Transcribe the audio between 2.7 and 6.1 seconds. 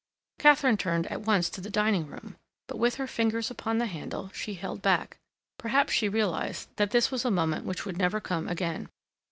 with her fingers upon the handle, she held back. Perhaps she